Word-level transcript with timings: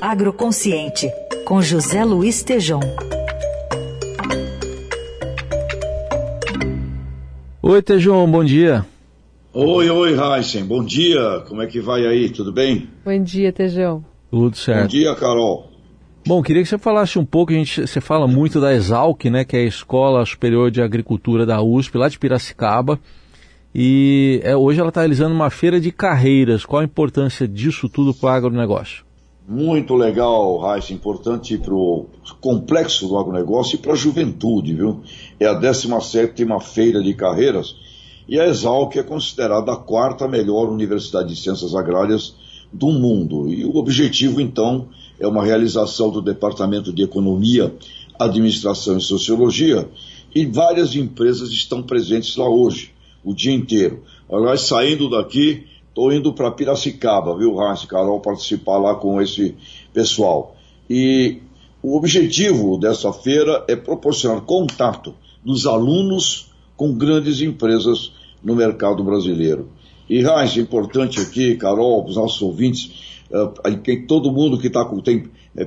Agroconsciente, 0.00 1.10
com 1.46 1.62
José 1.62 2.04
Luiz 2.04 2.42
Tejom. 2.42 2.80
Oi, 7.62 7.82
Tejom, 7.82 8.30
bom 8.30 8.44
dia. 8.44 8.84
Oi, 9.54 9.88
oi, 9.88 10.14
Heisen, 10.14 10.64
bom 10.64 10.84
dia. 10.84 11.42
Como 11.48 11.62
é 11.62 11.66
que 11.66 11.80
vai 11.80 12.04
aí? 12.04 12.28
Tudo 12.28 12.52
bem? 12.52 12.90
Bom 13.02 13.22
dia, 13.22 13.50
Tejão. 13.50 14.04
Tudo 14.30 14.54
certo. 14.54 14.82
Bom 14.82 14.88
dia, 14.88 15.14
Carol. 15.14 15.70
Bom, 16.26 16.42
queria 16.42 16.62
que 16.62 16.68
você 16.68 16.76
falasse 16.76 17.18
um 17.18 17.24
pouco, 17.24 17.52
a 17.52 17.56
gente, 17.56 17.86
você 17.86 18.00
fala 18.00 18.28
muito 18.28 18.60
da 18.60 18.74
Exalc, 18.74 19.24
né, 19.30 19.44
que 19.44 19.56
é 19.56 19.60
a 19.60 19.64
Escola 19.64 20.26
Superior 20.26 20.70
de 20.70 20.82
Agricultura 20.82 21.46
da 21.46 21.62
USP, 21.62 21.96
lá 21.96 22.08
de 22.08 22.18
Piracicaba, 22.18 23.00
e 23.74 24.40
é, 24.44 24.54
hoje 24.54 24.78
ela 24.78 24.90
está 24.90 25.00
realizando 25.00 25.34
uma 25.34 25.48
feira 25.48 25.80
de 25.80 25.90
carreiras. 25.90 26.66
Qual 26.66 26.82
a 26.82 26.84
importância 26.84 27.48
disso 27.48 27.88
tudo 27.88 28.12
para 28.12 28.26
o 28.26 28.32
agronegócio? 28.32 29.05
Muito 29.48 29.94
legal, 29.94 30.58
Raíssa, 30.58 30.92
importante 30.92 31.56
para 31.56 31.72
o 31.72 32.06
complexo 32.40 33.06
do 33.06 33.16
agronegócio 33.16 33.76
e 33.76 33.78
para 33.78 33.92
a 33.92 33.96
juventude, 33.96 34.74
viu? 34.74 35.02
É 35.38 35.46
a 35.46 35.54
17ª 35.54 36.60
Feira 36.60 37.00
de 37.00 37.14
Carreiras 37.14 37.76
e 38.28 38.40
a 38.40 38.46
Exalc 38.46 38.96
é 38.96 39.04
considerada 39.04 39.72
a 39.72 39.76
quarta 39.76 40.26
melhor 40.26 40.68
universidade 40.68 41.28
de 41.28 41.40
ciências 41.40 41.76
agrárias 41.76 42.34
do 42.72 42.88
mundo. 42.88 43.48
E 43.48 43.64
o 43.64 43.76
objetivo, 43.76 44.40
então, 44.40 44.88
é 45.20 45.28
uma 45.28 45.44
realização 45.44 46.10
do 46.10 46.20
Departamento 46.20 46.92
de 46.92 47.04
Economia, 47.04 47.72
Administração 48.18 48.98
e 48.98 49.00
Sociologia, 49.00 49.88
e 50.34 50.44
várias 50.44 50.96
empresas 50.96 51.50
estão 51.50 51.84
presentes 51.84 52.34
lá 52.36 52.48
hoje, 52.48 52.92
o 53.24 53.32
dia 53.32 53.52
inteiro. 53.52 54.02
Aliás, 54.28 54.62
saindo 54.62 55.08
daqui, 55.08 55.64
estou 55.96 56.12
indo 56.12 56.30
para 56.30 56.50
Piracicaba, 56.50 57.34
viu, 57.38 57.58
Hans 57.58 57.86
Carol, 57.86 58.20
participar 58.20 58.76
lá 58.76 58.94
com 58.96 59.18
esse 59.18 59.54
pessoal. 59.94 60.54
E 60.90 61.38
o 61.82 61.96
objetivo 61.96 62.76
dessa 62.76 63.10
feira 63.14 63.64
é 63.66 63.74
proporcionar 63.74 64.42
contato 64.42 65.14
dos 65.42 65.66
alunos 65.66 66.50
com 66.76 66.92
grandes 66.92 67.40
empresas 67.40 68.12
no 68.44 68.54
mercado 68.54 69.02
brasileiro. 69.02 69.70
E, 70.08 70.22
é 70.22 70.60
importante 70.60 71.18
aqui, 71.18 71.56
Carol, 71.56 72.04
os 72.04 72.16
nossos 72.16 72.42
ouvintes, 72.42 73.24
uh, 73.30 73.76
tem 73.78 74.06
todo 74.06 74.30
mundo 74.30 74.58
que 74.58 74.66
está 74.66 74.84
com. 74.84 75.00
Tem, 75.00 75.24
é, 75.56 75.66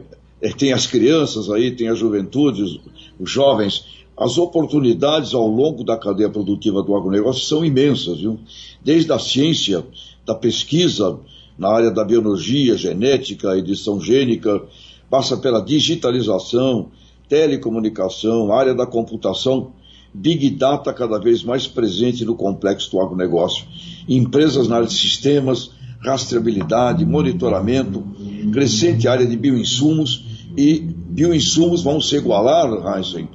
tem 0.52 0.72
as 0.72 0.86
crianças 0.86 1.50
aí, 1.50 1.72
tem 1.72 1.90
a 1.90 1.96
juventude, 1.96 2.80
os, 3.20 3.31
jovens. 3.31 3.98
As 4.16 4.38
oportunidades 4.38 5.34
ao 5.34 5.48
longo 5.48 5.84
da 5.84 5.98
cadeia 5.98 6.30
produtiva 6.30 6.84
do 6.84 6.96
agronegócio 6.96 7.42
são 7.46 7.66
imensas, 7.66 8.20
viu? 8.20 8.38
Desde 8.84 9.12
a 9.14 9.18
ciência, 9.18 9.86
da 10.30 10.35
pesquisa 10.35 11.19
na 11.58 11.69
área 11.69 11.89
da 11.89 12.05
biologia, 12.05 12.77
genética, 12.77 13.58
edição 13.58 13.99
gênica, 13.99 14.61
passa 15.09 15.35
pela 15.35 15.59
digitalização, 15.59 16.89
telecomunicação, 17.27 18.53
área 18.53 18.75
da 18.75 18.85
computação, 18.85 19.72
Big 20.13 20.52
Data 20.52 20.94
cada 20.94 21.17
vez 21.19 21.44
mais 21.44 21.66
presente 21.66 22.23
no 22.23 22.35
complexo 22.35 22.91
do 22.91 23.02
agronegócio. 23.02 23.66
Empresas 24.07 24.67
na 24.67 24.75
área 24.75 24.88
de 24.88 24.94
sistemas, 24.94 25.72
rastreabilidade, 26.00 27.03
monitoramento, 27.05 28.03
crescente 28.53 29.07
área 29.07 29.25
de 29.25 29.35
bioinsumos 29.35 30.23
e 30.55 30.80
bioinsumos 30.80 31.81
vão 31.81 32.00
se 32.00 32.16
igualar, 32.16 32.69
Heinzen, 32.95 33.27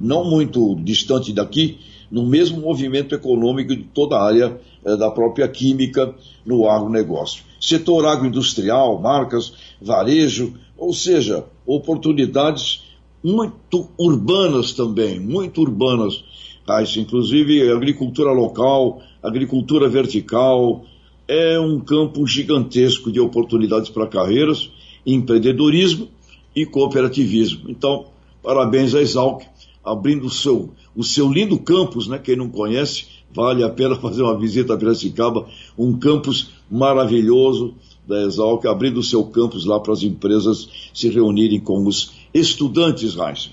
não 0.00 0.24
muito 0.28 0.74
distante 0.82 1.32
daqui, 1.32 1.78
no 2.10 2.24
mesmo 2.24 2.60
movimento 2.60 3.14
econômico 3.14 3.74
de 3.74 3.82
toda 3.82 4.16
a 4.16 4.24
área 4.24 4.60
eh, 4.84 4.96
da 4.96 5.10
própria 5.10 5.48
química 5.48 6.14
no 6.44 6.68
agronegócio. 6.68 7.44
Setor 7.60 8.06
agroindustrial, 8.06 9.00
marcas, 9.00 9.52
varejo, 9.80 10.54
ou 10.76 10.92
seja, 10.92 11.44
oportunidades 11.66 12.84
muito 13.22 13.88
urbanas 13.98 14.72
também, 14.72 15.18
muito 15.18 15.60
urbanas. 15.60 16.24
Ah, 16.66 16.82
isso, 16.82 17.00
inclusive 17.00 17.70
agricultura 17.70 18.30
local, 18.32 19.00
agricultura 19.22 19.88
vertical, 19.88 20.84
é 21.28 21.58
um 21.58 21.80
campo 21.80 22.26
gigantesco 22.26 23.10
de 23.10 23.18
oportunidades 23.18 23.90
para 23.90 24.06
carreiras, 24.06 24.70
empreendedorismo 25.04 26.08
e 26.54 26.64
cooperativismo. 26.64 27.68
Então, 27.68 28.06
parabéns 28.42 28.94
a 28.94 29.00
Exalc, 29.00 29.42
abrindo 29.86 30.26
o 30.26 30.30
seu, 30.30 30.70
o 30.94 31.04
seu 31.04 31.32
lindo 31.32 31.58
campus, 31.58 32.08
né? 32.08 32.18
Quem 32.18 32.36
não 32.36 32.48
conhece, 32.48 33.06
vale 33.32 33.62
a 33.62 33.70
pena 33.70 33.94
fazer 34.00 34.22
uma 34.22 34.38
visita 34.38 34.74
a 34.74 34.76
Piracicaba, 34.76 35.46
um 35.78 35.96
campus 35.98 36.50
maravilhoso 36.70 37.74
da 38.06 38.22
Exalc, 38.22 38.64
abrindo 38.66 38.98
o 38.98 39.02
seu 39.02 39.24
campus 39.24 39.64
lá 39.64 39.80
para 39.80 39.92
as 39.92 40.02
empresas 40.02 40.90
se 40.92 41.08
reunirem 41.08 41.60
com 41.60 41.86
os 41.86 42.12
estudantes, 42.34 43.14
Raíssa. 43.14 43.50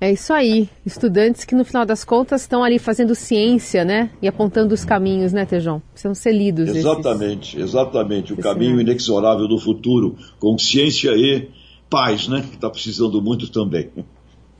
É 0.00 0.10
isso 0.10 0.32
aí, 0.32 0.68
estudantes 0.84 1.44
que 1.44 1.54
no 1.54 1.64
final 1.64 1.86
das 1.86 2.02
contas 2.02 2.40
estão 2.40 2.64
ali 2.64 2.76
fazendo 2.80 3.14
ciência, 3.14 3.84
né? 3.84 4.10
E 4.20 4.26
apontando 4.26 4.74
os 4.74 4.84
caminhos, 4.84 5.32
né, 5.32 5.46
Tejão? 5.46 5.80
Precisam 5.92 6.12
ser 6.12 6.32
lidos. 6.32 6.70
Exatamente, 6.70 7.56
esses... 7.56 7.68
exatamente. 7.68 8.32
O 8.32 8.34
Esse 8.34 8.42
caminho 8.42 8.78
é. 8.78 8.82
inexorável 8.82 9.46
do 9.46 9.58
futuro, 9.58 10.16
com 10.40 10.58
ciência 10.58 11.12
e 11.12 11.48
paz, 11.88 12.26
né? 12.26 12.40
Que 12.40 12.56
está 12.56 12.68
precisando 12.68 13.22
muito 13.22 13.48
também. 13.48 13.90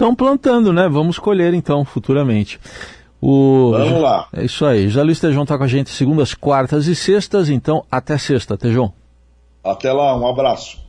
Estão 0.03 0.17
plantando, 0.17 0.73
né? 0.73 0.89
Vamos 0.89 1.17
colher 1.17 1.55
então, 1.55 1.85
futuramente. 1.85 2.59
O... 3.21 3.71
Vamos 3.71 4.03
lá. 4.03 4.27
É 4.33 4.45
isso 4.45 4.67
aí. 4.67 4.89
Já 4.89 5.01
Luiz 5.01 5.21
Tejão 5.21 5.45
está 5.45 5.57
com 5.57 5.63
a 5.63 5.69
gente 5.69 5.91
segundas, 5.91 6.35
quartas 6.35 6.89
e 6.89 6.97
sextas, 6.97 7.49
então 7.49 7.85
até 7.89 8.19
sexta, 8.19 8.59
Tejão. 8.59 8.93
Até 9.63 9.93
lá, 9.93 10.17
um 10.17 10.27
abraço. 10.27 10.83